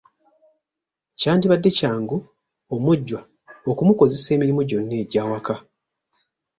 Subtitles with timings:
[1.19, 2.17] Kyandibadde kyangu
[2.75, 3.19] omujjwa
[3.71, 5.55] okumukozesa emirimu gyonna egy’awaka.